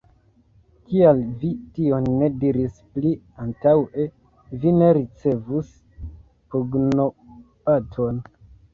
[0.85, 3.13] Kial vi tion ne diris pli
[3.45, 4.09] antaŭe,
[4.65, 5.71] vi ne ricevus
[6.53, 8.23] pugnobaton!